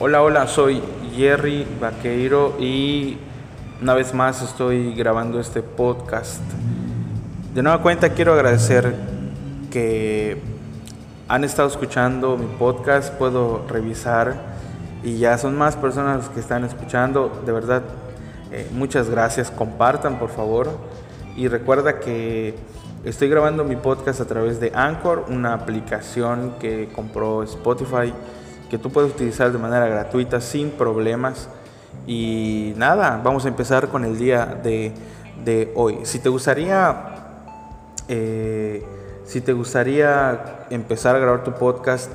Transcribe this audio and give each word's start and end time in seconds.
Hola, 0.00 0.22
hola, 0.22 0.46
soy 0.46 0.80
Jerry 1.16 1.66
Vaqueiro 1.80 2.54
y 2.60 3.18
una 3.82 3.94
vez 3.94 4.14
más 4.14 4.42
estoy 4.42 4.94
grabando 4.94 5.40
este 5.40 5.60
podcast. 5.60 6.40
De 7.52 7.64
nueva 7.64 7.82
cuenta 7.82 8.10
quiero 8.10 8.32
agradecer 8.32 8.94
que 9.72 10.40
han 11.26 11.42
estado 11.42 11.66
escuchando 11.66 12.36
mi 12.36 12.46
podcast, 12.46 13.12
puedo 13.14 13.66
revisar 13.66 14.36
y 15.02 15.18
ya 15.18 15.36
son 15.36 15.58
más 15.58 15.74
personas 15.74 16.28
que 16.28 16.38
están 16.38 16.64
escuchando. 16.64 17.42
De 17.44 17.50
verdad, 17.50 17.82
eh, 18.52 18.68
muchas 18.70 19.10
gracias. 19.10 19.50
Compartan 19.50 20.20
por 20.20 20.30
favor 20.30 20.70
y 21.34 21.48
recuerda 21.48 21.98
que 21.98 22.54
estoy 23.02 23.28
grabando 23.28 23.64
mi 23.64 23.74
podcast 23.74 24.20
a 24.20 24.26
través 24.26 24.60
de 24.60 24.70
Anchor, 24.76 25.24
una 25.28 25.54
aplicación 25.54 26.54
que 26.60 26.88
compró 26.94 27.42
Spotify 27.42 28.14
que 28.70 28.78
tú 28.78 28.90
puedes 28.90 29.10
utilizar 29.10 29.52
de 29.52 29.58
manera 29.58 29.86
gratuita 29.86 30.40
sin 30.40 30.70
problemas. 30.70 31.48
Y 32.06 32.72
nada, 32.76 33.20
vamos 33.22 33.44
a 33.44 33.48
empezar 33.48 33.88
con 33.88 34.04
el 34.04 34.18
día 34.18 34.46
de, 34.62 34.92
hoy. 35.74 35.98
Si 36.04 36.18
te 36.18 36.28
gustaría, 36.28 36.94
eh, 38.08 38.84
si 39.24 39.40
te 39.40 39.52
gustaría 39.52 40.66
empezar 40.70 41.16
a 41.16 41.18
grabar 41.18 41.44
tu 41.44 41.52
podcast, 41.52 42.10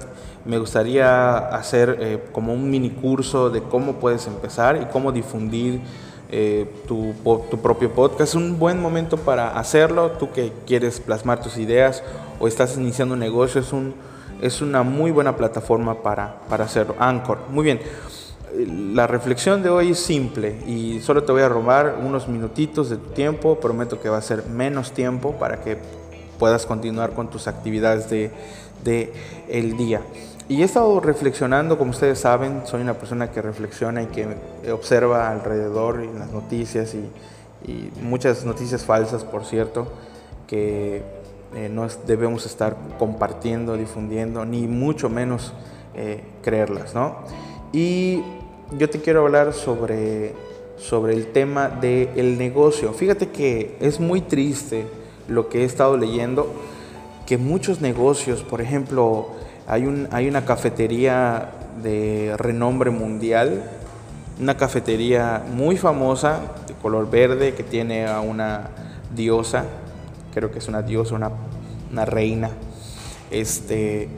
me 0.45 0.57
gustaría 0.57 1.37
hacer 1.37 1.97
eh, 1.99 2.23
como 2.31 2.53
un 2.53 2.69
mini 2.69 2.89
curso 2.89 3.49
de 3.49 3.63
cómo 3.63 3.93
puedes 3.93 4.27
empezar 4.27 4.79
y 4.81 4.85
cómo 4.85 5.11
difundir 5.11 5.81
eh, 6.29 6.67
tu, 6.87 7.13
tu, 7.49 7.59
propio 7.59 7.91
podcast. 7.91 8.21
Es 8.21 8.35
un 8.35 8.59
buen 8.59 8.81
momento 8.81 9.17
para 9.17 9.57
hacerlo. 9.57 10.11
Tú 10.11 10.31
que 10.31 10.51
quieres 10.65 10.99
plasmar 10.99 11.41
tus 11.41 11.57
ideas 11.57 12.03
o 12.39 12.47
estás 12.47 12.75
iniciando 12.77 13.13
un 13.13 13.19
negocio, 13.19 13.61
es 13.61 13.71
un 13.71 13.93
es 14.43 14.61
una 14.61 14.83
muy 14.83 15.09
buena 15.11 15.37
plataforma 15.37 16.03
para, 16.03 16.35
para 16.49 16.65
hacerlo. 16.65 16.95
Anchor. 16.99 17.39
Muy 17.49 17.63
bien. 17.63 17.79
La 18.93 19.07
reflexión 19.07 19.63
de 19.63 19.69
hoy 19.69 19.91
es 19.91 19.99
simple 19.99 20.57
y 20.67 20.99
solo 20.99 21.23
te 21.23 21.31
voy 21.31 21.41
a 21.41 21.49
robar 21.49 21.97
unos 22.05 22.27
minutitos 22.27 22.89
de 22.89 22.97
tu 22.97 23.09
tiempo. 23.11 23.59
Prometo 23.59 24.01
que 24.01 24.09
va 24.09 24.17
a 24.17 24.21
ser 24.21 24.45
menos 24.47 24.91
tiempo 24.91 25.31
para 25.39 25.61
que 25.61 25.77
puedas 26.37 26.65
continuar 26.65 27.13
con 27.13 27.29
tus 27.29 27.47
actividades 27.47 28.09
de, 28.09 28.31
de 28.83 29.13
el 29.47 29.77
día. 29.77 30.01
Y 30.49 30.61
he 30.61 30.65
estado 30.65 30.99
reflexionando, 30.99 31.77
como 31.77 31.91
ustedes 31.91 32.19
saben, 32.19 32.63
soy 32.65 32.81
una 32.81 32.95
persona 32.95 33.31
que 33.31 33.41
reflexiona 33.41 34.03
y 34.03 34.07
que 34.07 34.27
observa 34.73 35.29
alrededor 35.29 36.03
y 36.03 36.19
las 36.19 36.31
noticias 36.31 36.93
y, 36.93 37.71
y 37.71 37.89
muchas 38.01 38.43
noticias 38.43 38.83
falsas, 38.83 39.23
por 39.23 39.45
cierto, 39.45 39.87
que 40.47 41.22
eh, 41.55 41.69
no 41.69 41.87
debemos 42.07 42.45
estar 42.45 42.75
compartiendo, 42.97 43.77
difundiendo, 43.77 44.45
ni 44.45 44.67
mucho 44.67 45.09
menos 45.09 45.53
eh, 45.95 46.23
creerlas, 46.41 46.95
¿no? 46.95 47.17
Y 47.71 48.21
yo 48.77 48.89
te 48.89 48.99
quiero 49.01 49.21
hablar 49.21 49.53
sobre, 49.53 50.33
sobre 50.77 51.13
el 51.13 51.27
tema 51.27 51.69
del 51.69 52.37
negocio. 52.37 52.93
Fíjate 52.93 53.29
que 53.29 53.77
es 53.79 53.99
muy 53.99 54.21
triste 54.21 54.85
lo 55.27 55.49
que 55.49 55.61
he 55.61 55.63
estado 55.63 55.97
leyendo, 55.97 56.51
que 57.25 57.37
muchos 57.37 57.81
negocios, 57.81 58.43
por 58.43 58.61
ejemplo, 58.61 59.27
hay, 59.67 59.85
un, 59.85 60.07
hay 60.11 60.27
una 60.27 60.45
cafetería 60.45 61.51
de 61.81 62.35
renombre 62.37 62.89
mundial, 62.89 63.63
una 64.39 64.57
cafetería 64.57 65.43
muy 65.53 65.77
famosa, 65.77 66.41
de 66.67 66.73
color 66.75 67.09
verde, 67.09 67.53
que 67.53 67.63
tiene 67.63 68.07
a 68.07 68.21
una 68.21 68.69
diosa, 69.15 69.65
creo 70.33 70.51
que 70.51 70.59
es 70.59 70.67
una 70.67 70.81
diosa, 70.81 71.15
una, 71.15 71.31
una 71.91 72.05
reina. 72.05 72.49
Este, 73.31 74.09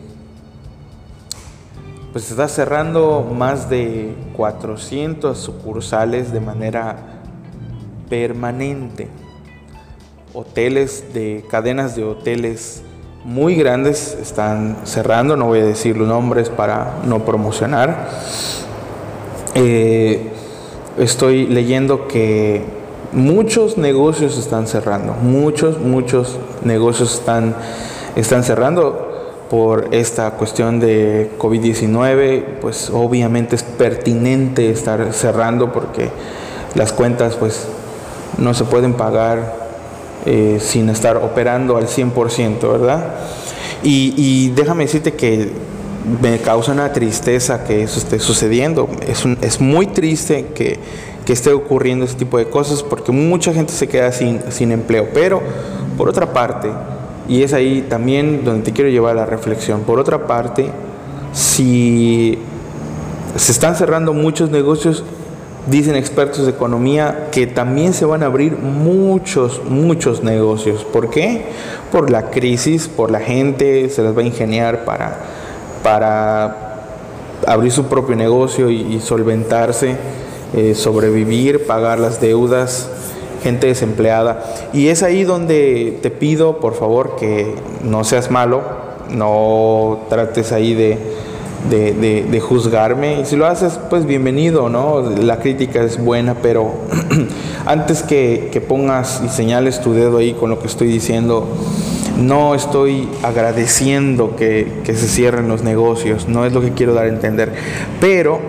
pues 2.11 2.31
está 2.31 2.47
cerrando 2.47 3.29
más 3.29 3.69
de 3.69 4.15
400 4.37 5.37
sucursales 5.37 6.31
de 6.31 6.39
manera 6.39 6.97
permanente. 8.09 9.09
Hoteles 10.33 11.13
de 11.13 11.43
cadenas 11.49 11.95
de 11.95 12.03
hoteles 12.03 12.83
muy 13.23 13.55
grandes 13.55 14.17
están 14.21 14.77
cerrando, 14.83 15.35
no 15.35 15.47
voy 15.47 15.59
a 15.59 15.65
decir 15.65 15.97
los 15.97 16.07
nombres 16.07 16.49
para 16.49 16.99
no 17.05 17.25
promocionar. 17.25 18.09
Eh, 19.55 20.31
estoy 20.97 21.47
leyendo 21.47 22.07
que 22.07 22.63
muchos 23.11 23.77
negocios 23.77 24.37
están 24.37 24.67
cerrando, 24.67 25.13
muchos, 25.13 25.79
muchos 25.79 26.37
negocios 26.63 27.15
están, 27.15 27.55
están 28.15 28.43
cerrando 28.43 29.15
por 29.49 29.89
esta 29.91 30.31
cuestión 30.31 30.79
de 30.79 31.31
COVID-19, 31.37 32.59
pues 32.61 32.89
obviamente 32.89 33.55
es 33.55 33.63
pertinente 33.63 34.69
estar 34.71 35.13
cerrando 35.13 35.71
porque 35.71 36.09
las 36.73 36.91
cuentas 36.91 37.35
pues 37.35 37.67
no 38.37 38.53
se 38.53 38.65
pueden 38.65 38.93
pagar 38.93 39.65
eh, 40.25 40.57
sin 40.59 40.89
estar 40.89 41.17
operando 41.17 41.77
al 41.77 41.87
100%, 41.87 42.71
¿verdad? 42.71 43.13
Y, 43.83 44.49
déjame 44.55 44.85
decirte 44.85 45.13
que 45.13 45.51
me 46.19 46.39
causa 46.39 46.71
una 46.71 46.91
tristeza 46.91 47.63
que 47.63 47.83
eso 47.83 47.99
esté 47.99 48.17
sucediendo. 48.17 48.89
Es, 49.07 49.23
es 49.41 49.61
muy 49.61 49.85
triste 49.85 50.47
que 50.55 50.79
que 51.25 51.33
esté 51.33 51.51
ocurriendo 51.51 52.05
ese 52.05 52.15
tipo 52.15 52.37
de 52.37 52.45
cosas 52.45 52.83
porque 52.83 53.11
mucha 53.11 53.51
gente 53.53 53.73
se 53.73 53.87
queda 53.87 54.11
sin, 54.11 54.39
sin 54.49 54.71
empleo. 54.71 55.09
Pero, 55.13 55.41
por 55.97 56.07
otra 56.07 56.31
parte, 56.31 56.69
y 57.27 57.41
es 57.41 57.53
ahí 57.53 57.85
también 57.89 58.45
donde 58.45 58.63
te 58.63 58.71
quiero 58.71 58.89
llevar 58.89 59.13
a 59.13 59.21
la 59.21 59.25
reflexión, 59.25 59.81
por 59.81 59.99
otra 59.99 60.27
parte, 60.27 60.69
si 61.33 62.37
se 63.35 63.51
están 63.51 63.75
cerrando 63.75 64.13
muchos 64.13 64.51
negocios, 64.51 65.03
dicen 65.67 65.95
expertos 65.95 66.45
de 66.45 66.51
economía 66.51 67.29
que 67.31 67.47
también 67.47 67.93
se 67.93 68.05
van 68.05 68.21
a 68.21 68.27
abrir 68.27 68.57
muchos, 68.57 69.61
muchos 69.67 70.23
negocios. 70.23 70.85
¿Por 70.85 71.09
qué? 71.09 71.45
Por 71.91 72.11
la 72.11 72.29
crisis, 72.29 72.87
por 72.87 73.09
la 73.09 73.19
gente, 73.19 73.89
se 73.89 74.03
las 74.03 74.15
va 74.15 74.21
a 74.21 74.25
ingeniar 74.25 74.85
para, 74.85 75.17
para 75.81 76.83
abrir 77.47 77.71
su 77.71 77.85
propio 77.85 78.15
negocio 78.15 78.69
y, 78.69 78.95
y 78.95 78.99
solventarse. 79.01 79.95
Eh, 80.57 80.73
sobrevivir, 80.73 81.65
pagar 81.65 81.99
las 81.99 82.21
deudas, 82.21 82.89
gente 83.43 83.67
desempleada. 83.67 84.41
Y 84.71 84.87
es 84.87 85.03
ahí 85.03 85.25
donde 85.25 85.99
te 86.01 86.09
pido, 86.09 86.61
por 86.61 86.75
favor, 86.75 87.17
que 87.17 87.55
no 87.83 88.05
seas 88.05 88.31
malo, 88.31 88.61
no 89.09 90.03
trates 90.07 90.53
ahí 90.53 90.73
de, 90.73 90.97
de, 91.69 92.39
juzgarme. 92.39 93.19
Y 93.19 93.25
si 93.25 93.35
lo 93.35 93.47
haces, 93.47 93.77
pues 93.89 94.05
bienvenido, 94.05 94.69
¿no? 94.69 95.01
La 95.01 95.39
crítica 95.39 95.83
es 95.83 96.01
buena, 96.01 96.35
pero 96.35 96.71
antes 97.65 98.01
que, 98.01 98.49
que 98.53 98.61
pongas 98.61 99.21
y 99.25 99.27
señales 99.27 99.81
tu 99.81 99.91
dedo 99.93 100.19
ahí 100.19 100.35
con 100.35 100.49
lo 100.49 100.59
que 100.61 100.67
estoy 100.67 100.87
diciendo, 100.87 101.49
no 102.17 102.55
estoy 102.55 103.09
agradeciendo 103.23 104.37
que, 104.37 104.71
que, 104.85 104.95
se 104.95 105.09
cierren 105.09 105.49
los 105.49 105.63
negocios, 105.63 106.29
no 106.29 106.45
es 106.45 106.53
lo 106.53 106.61
que 106.61 106.71
quiero 106.71 106.93
dar 106.93 107.07
a 107.07 107.09
entender. 107.09 107.51
Pero 107.99 108.39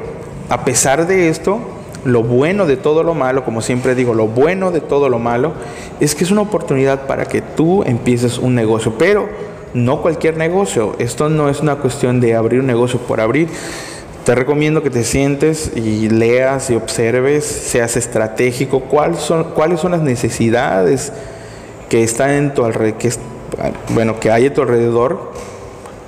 a 0.48 0.64
pesar 0.64 1.08
de 1.08 1.28
esto, 1.30 1.58
lo 2.06 2.22
bueno 2.22 2.66
de 2.66 2.76
todo 2.76 3.02
lo 3.02 3.14
malo, 3.14 3.44
como 3.44 3.60
siempre 3.60 3.94
digo, 3.94 4.14
lo 4.14 4.26
bueno 4.26 4.70
de 4.70 4.80
todo 4.80 5.08
lo 5.08 5.18
malo 5.18 5.52
es 6.00 6.14
que 6.14 6.24
es 6.24 6.30
una 6.30 6.42
oportunidad 6.42 7.06
para 7.06 7.26
que 7.26 7.42
tú 7.42 7.82
empieces 7.84 8.38
un 8.38 8.54
negocio, 8.54 8.94
pero 8.98 9.28
no 9.74 10.02
cualquier 10.02 10.36
negocio. 10.36 10.94
Esto 10.98 11.28
no 11.28 11.48
es 11.48 11.60
una 11.60 11.76
cuestión 11.76 12.20
de 12.20 12.34
abrir 12.34 12.60
un 12.60 12.66
negocio 12.66 12.98
por 13.00 13.20
abrir. 13.20 13.48
Te 14.24 14.34
recomiendo 14.34 14.82
que 14.82 14.90
te 14.90 15.04
sientes 15.04 15.72
y 15.76 16.08
leas 16.08 16.70
y 16.70 16.74
observes, 16.74 17.44
seas 17.44 17.96
estratégico, 17.96 18.80
cuáles 18.80 19.18
son, 19.18 19.44
cuáles 19.54 19.80
son 19.80 19.92
las 19.92 20.00
necesidades 20.00 21.12
que 21.88 22.02
están 22.02 22.30
en 22.30 22.54
tu 22.54 22.64
alrededor, 22.64 22.98
que, 22.98 23.12
bueno, 23.90 24.18
que 24.18 24.30
hay 24.30 24.46
a 24.46 24.54
tu 24.54 24.62
alrededor, 24.62 25.32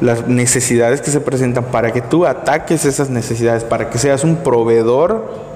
las 0.01 0.27
necesidades 0.27 1.01
que 1.01 1.11
se 1.11 1.21
presentan 1.21 1.65
para 1.67 1.93
que 1.93 2.01
tú 2.01 2.27
ataques 2.27 2.85
esas 2.85 3.11
necesidades, 3.11 3.65
para 3.65 3.91
que 3.91 3.99
seas 3.99 4.25
un 4.25 4.37
proveedor 4.37 5.49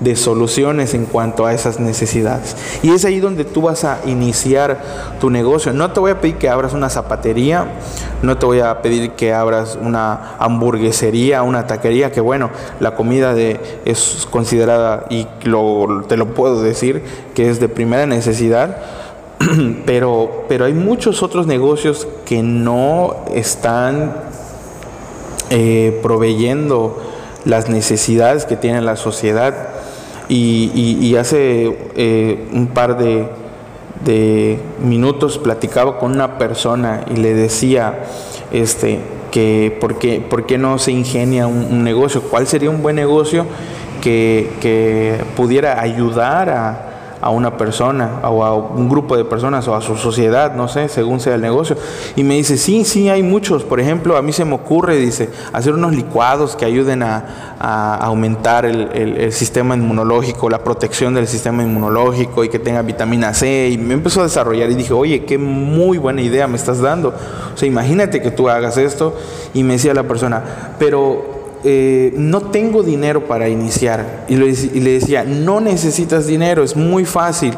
de 0.00 0.14
soluciones 0.14 0.94
en 0.94 1.06
cuanto 1.06 1.46
a 1.46 1.54
esas 1.54 1.80
necesidades. 1.80 2.56
Y 2.82 2.90
es 2.90 3.04
ahí 3.04 3.20
donde 3.20 3.44
tú 3.44 3.62
vas 3.62 3.84
a 3.84 4.00
iniciar 4.06 5.16
tu 5.20 5.30
negocio. 5.30 5.72
No 5.72 5.90
te 5.92 6.00
voy 6.00 6.10
a 6.10 6.20
pedir 6.20 6.36
que 6.36 6.48
abras 6.48 6.74
una 6.74 6.90
zapatería, 6.90 7.66
no 8.22 8.36
te 8.36 8.46
voy 8.46 8.60
a 8.60 8.82
pedir 8.82 9.12
que 9.12 9.32
abras 9.32 9.78
una 9.80 10.36
hamburguesería, 10.38 11.42
una 11.42 11.66
taquería, 11.66 12.12
que 12.12 12.20
bueno, 12.20 12.50
la 12.80 12.94
comida 12.94 13.34
de, 13.34 13.80
es 13.84 14.26
considerada, 14.30 15.06
y 15.08 15.26
te 15.40 16.16
lo 16.16 16.34
puedo 16.34 16.62
decir, 16.62 17.02
que 17.34 17.48
es 17.48 17.60
de 17.60 17.68
primera 17.68 18.06
necesidad. 18.06 18.78
Pero, 19.84 20.44
pero 20.48 20.64
hay 20.64 20.72
muchos 20.72 21.22
otros 21.22 21.46
negocios 21.46 22.08
que 22.24 22.42
no 22.42 23.16
están 23.34 24.16
eh, 25.50 26.00
proveyendo 26.02 26.98
las 27.44 27.68
necesidades 27.68 28.46
que 28.46 28.56
tiene 28.56 28.80
la 28.80 28.96
sociedad 28.96 29.75
y, 30.28 31.14
hace 31.16 31.76
eh, 31.96 32.48
un 32.52 32.68
par 32.68 32.98
de, 32.98 33.28
minutos 34.82 35.38
platicaba 35.38 35.98
con 35.98 36.12
una 36.12 36.38
persona 36.38 37.04
y 37.12 37.16
le 37.16 37.34
decía 37.34 38.04
este, 38.52 39.00
que 39.30 39.76
por 39.80 39.98
qué, 39.98 40.58
no 40.58 40.78
se 40.78 40.92
ingenia 40.92 41.46
un, 41.46 41.82
negocio, 41.82 42.22
cuál 42.22 42.46
sería 42.46 42.70
un 42.70 42.82
buen 42.82 42.96
negocio 42.96 43.46
que, 44.02 44.50
que 44.60 45.18
pudiera 45.34 45.80
ayudar 45.80 46.50
a, 46.50 46.85
a 47.20 47.30
una 47.30 47.56
persona 47.56 48.20
o 48.24 48.44
a 48.44 48.54
un 48.54 48.88
grupo 48.88 49.16
de 49.16 49.24
personas 49.24 49.66
o 49.68 49.74
a 49.74 49.80
su 49.80 49.96
sociedad, 49.96 50.54
no 50.54 50.68
sé, 50.68 50.88
según 50.88 51.20
sea 51.20 51.34
el 51.34 51.40
negocio. 51.40 51.76
Y 52.14 52.24
me 52.24 52.34
dice, 52.34 52.56
sí, 52.56 52.84
sí, 52.84 53.08
hay 53.08 53.22
muchos. 53.22 53.64
Por 53.64 53.80
ejemplo, 53.80 54.16
a 54.16 54.22
mí 54.22 54.32
se 54.32 54.44
me 54.44 54.54
ocurre, 54.54 54.96
dice, 54.96 55.30
hacer 55.52 55.74
unos 55.74 55.94
licuados 55.94 56.56
que 56.56 56.64
ayuden 56.64 57.02
a, 57.02 57.44
aumentar 57.58 58.66
el, 58.66 59.32
sistema 59.32 59.74
inmunológico, 59.74 60.48
la 60.50 60.62
protección 60.62 61.14
del 61.14 61.26
sistema 61.26 61.62
inmunológico 61.62 62.44
y 62.44 62.48
que 62.48 62.58
tenga 62.58 62.82
vitamina 62.82 63.34
C. 63.34 63.70
Y 63.70 63.78
me 63.78 63.94
empezó 63.94 64.20
a 64.20 64.24
desarrollar 64.24 64.70
y 64.70 64.74
dije, 64.74 64.92
oye, 64.92 65.24
qué 65.24 65.38
muy 65.38 65.98
buena 65.98 66.22
idea 66.22 66.46
me 66.46 66.56
estás 66.56 66.80
dando. 66.80 67.14
O 67.54 67.56
sea, 67.56 67.66
imagínate 67.66 68.20
que 68.20 68.30
tú 68.30 68.48
hagas 68.48 68.76
esto. 68.76 69.16
Y 69.54 69.62
me 69.62 69.74
decía 69.74 69.94
la 69.94 70.04
persona, 70.04 70.74
pero 70.78 71.35
eh, 71.68 72.12
no 72.16 72.42
tengo 72.42 72.84
dinero 72.84 73.24
para 73.24 73.48
iniciar. 73.48 74.24
Y 74.28 74.36
le, 74.36 74.92
decía, 74.92 75.24
no 75.24 75.60
necesitas 75.60 76.28
dinero, 76.28 76.62
es 76.62 76.76
muy 76.76 77.04
fácil. 77.04 77.54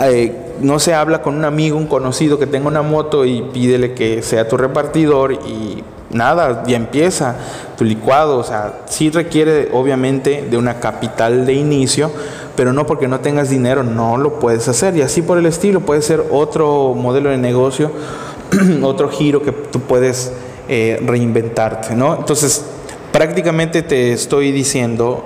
Eh, 0.00 0.32
no 0.60 0.78
se 0.78 0.94
habla 0.94 1.20
con 1.20 1.34
un 1.34 1.44
amigo, 1.44 1.76
un 1.76 1.88
conocido 1.88 2.38
que 2.38 2.46
tenga 2.46 2.68
una 2.68 2.82
moto 2.82 3.24
y 3.24 3.42
pídele 3.42 3.94
que 3.94 4.22
sea 4.22 4.46
tu 4.46 4.56
repartidor 4.56 5.32
y 5.32 5.82
nada, 6.10 6.62
ya 6.68 6.76
empieza 6.76 7.34
tu 7.76 7.82
licuado. 7.82 8.38
O 8.38 8.44
sea, 8.44 8.82
sí 8.86 9.10
requiere 9.10 9.70
obviamente 9.72 10.46
de 10.48 10.56
una 10.56 10.78
capital 10.78 11.46
de 11.46 11.54
inicio, 11.54 12.12
pero 12.54 12.72
no 12.72 12.86
porque 12.86 13.08
no 13.08 13.18
tengas 13.18 13.50
dinero, 13.50 13.82
no 13.82 14.18
lo 14.18 14.38
puedes 14.38 14.68
hacer. 14.68 14.96
Y 14.96 15.02
así 15.02 15.20
por 15.20 15.36
el 15.36 15.46
estilo, 15.46 15.80
puede 15.80 16.02
ser 16.02 16.22
otro 16.30 16.94
modelo 16.94 17.30
de 17.30 17.38
negocio, 17.38 17.90
otro 18.82 19.08
giro 19.08 19.42
que 19.42 19.50
tú 19.50 19.80
puedes 19.80 20.32
eh, 20.68 21.02
reinventarte, 21.04 21.96
¿no? 21.96 22.14
Entonces, 22.14 22.64
Prácticamente 23.12 23.82
te 23.82 24.12
estoy 24.12 24.52
diciendo 24.52 25.24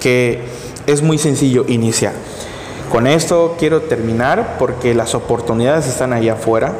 que 0.00 0.40
es 0.86 1.02
muy 1.02 1.18
sencillo 1.18 1.64
iniciar. 1.68 2.12
Con 2.90 3.06
esto 3.06 3.56
quiero 3.58 3.82
terminar 3.82 4.56
porque 4.58 4.94
las 4.94 5.14
oportunidades 5.14 5.86
están 5.86 6.12
ahí 6.12 6.28
afuera 6.28 6.74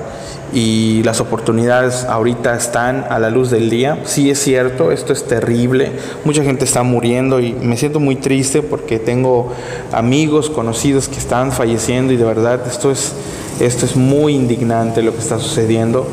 y 0.52 1.02
las 1.04 1.20
oportunidades 1.20 2.04
ahorita 2.04 2.54
están 2.54 3.06
a 3.08 3.18
la 3.18 3.30
luz 3.30 3.50
del 3.50 3.70
día. 3.70 4.00
Sí 4.04 4.30
es 4.30 4.38
cierto, 4.38 4.92
esto 4.92 5.12
es 5.12 5.24
terrible, 5.24 5.92
mucha 6.24 6.42
gente 6.42 6.64
está 6.64 6.82
muriendo 6.82 7.40
y 7.40 7.52
me 7.52 7.76
siento 7.76 8.00
muy 8.00 8.16
triste 8.16 8.62
porque 8.62 8.98
tengo 8.98 9.52
amigos, 9.92 10.50
conocidos 10.50 11.08
que 11.08 11.18
están 11.18 11.52
falleciendo 11.52 12.12
y 12.12 12.16
de 12.16 12.24
verdad 12.24 12.60
esto 12.66 12.90
es, 12.90 13.12
esto 13.60 13.86
es 13.86 13.96
muy 13.96 14.34
indignante 14.34 15.02
lo 15.02 15.12
que 15.12 15.20
está 15.20 15.38
sucediendo 15.38 16.06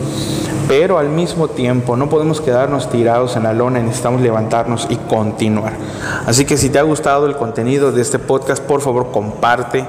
pero 0.70 1.00
al 1.00 1.10
mismo 1.10 1.48
tiempo 1.48 1.98
no 1.98 2.10
podemos 2.10 2.42
quedarnos 2.42 2.92
tirados 2.92 3.36
en 3.36 3.42
la 3.42 3.54
lona, 3.54 3.80
necesitamos 3.80 4.22
levantarnos 4.22 4.86
y 4.92 4.98
continuar. 4.98 5.74
Así 6.28 6.46
que 6.46 6.58
si 6.58 6.70
te 6.70 6.78
ha 6.78 6.84
gustado 6.84 7.26
el 7.26 7.36
contenido 7.36 7.92
de 7.92 8.04
este 8.04 8.20
podcast, 8.20 8.64
por 8.64 8.82
favor 8.82 9.10
comparte 9.12 9.84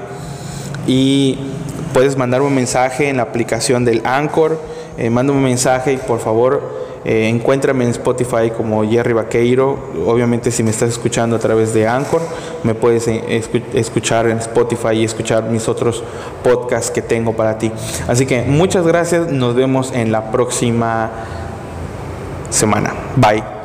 y 0.87 1.37
puedes 1.93 2.17
mandarme 2.17 2.47
un 2.47 2.55
mensaje 2.55 3.09
en 3.09 3.17
la 3.17 3.23
aplicación 3.23 3.85
del 3.85 4.01
Anchor, 4.05 4.59
eh, 4.97 5.09
mándame 5.09 5.39
un 5.39 5.45
mensaje 5.45 5.93
y 5.93 5.97
por 5.97 6.19
favor 6.19 6.81
eh, 7.03 7.27
encuéntrame 7.27 7.85
en 7.85 7.91
Spotify 7.91 8.51
como 8.55 8.87
Jerry 8.87 9.13
Vaqueiro. 9.13 9.77
Obviamente 10.05 10.51
si 10.51 10.63
me 10.63 10.71
estás 10.71 10.89
escuchando 10.89 11.35
a 11.35 11.39
través 11.39 11.73
de 11.73 11.87
Anchor, 11.87 12.21
me 12.63 12.75
puedes 12.75 13.07
eh, 13.07 13.43
escuchar 13.73 14.27
en 14.27 14.37
Spotify 14.37 14.93
y 14.93 15.03
escuchar 15.05 15.43
mis 15.45 15.67
otros 15.67 16.03
podcasts 16.43 16.91
que 16.91 17.01
tengo 17.01 17.33
para 17.33 17.57
ti. 17.57 17.71
Así 18.07 18.25
que 18.25 18.43
muchas 18.43 18.85
gracias. 18.85 19.31
Nos 19.31 19.55
vemos 19.55 19.91
en 19.93 20.11
la 20.11 20.31
próxima 20.31 21.09
semana. 22.49 22.93
Bye. 23.15 23.60